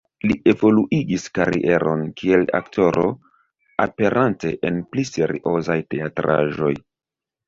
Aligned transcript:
Li 0.29 0.35
evoluigis 0.51 1.25
karieron 1.39 1.99
kiel 2.21 2.45
aktoro, 2.59 3.03
aperante 3.85 4.53
en 4.71 4.79
pli 4.95 5.05
seriozaj 5.11 5.77
teatraĵoj. 5.95 6.71